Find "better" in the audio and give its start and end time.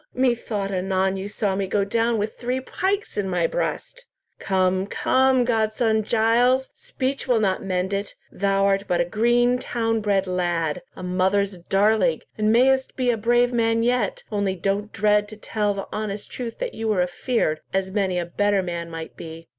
18.25-18.63